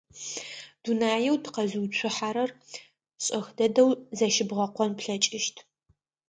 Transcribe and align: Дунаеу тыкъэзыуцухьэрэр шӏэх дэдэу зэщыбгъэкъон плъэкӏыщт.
Дунаеу 0.83 1.37
тыкъэзыуцухьэрэр 1.43 2.49
шӏэх 3.23 3.47
дэдэу 3.57 3.89
зэщыбгъэкъон 4.17 4.91
плъэкӏыщт. 4.97 5.55